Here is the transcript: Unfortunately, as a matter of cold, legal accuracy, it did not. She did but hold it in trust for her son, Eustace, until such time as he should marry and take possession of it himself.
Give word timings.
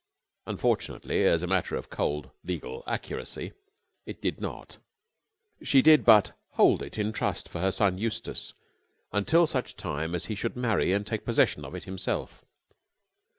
Unfortunately, 0.47 1.25
as 1.25 1.43
a 1.43 1.47
matter 1.47 1.75
of 1.75 1.91
cold, 1.91 2.31
legal 2.43 2.83
accuracy, 2.87 3.53
it 4.07 4.19
did 4.19 4.41
not. 4.41 4.79
She 5.61 5.83
did 5.83 6.03
but 6.05 6.31
hold 6.53 6.81
it 6.81 6.97
in 6.97 7.11
trust 7.11 7.47
for 7.47 7.61
her 7.61 7.71
son, 7.71 7.99
Eustace, 7.99 8.55
until 9.11 9.45
such 9.45 9.75
time 9.75 10.15
as 10.15 10.25
he 10.25 10.33
should 10.33 10.55
marry 10.55 10.91
and 10.91 11.05
take 11.05 11.23
possession 11.23 11.63
of 11.63 11.75
it 11.75 11.83
himself. 11.83 12.43